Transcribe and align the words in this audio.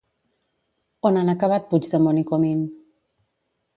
On 1.09 1.19
han 1.21 1.29
acabat 1.33 1.69
Puigdemont 1.73 2.21
i 2.23 2.27
Comín? 2.33 2.67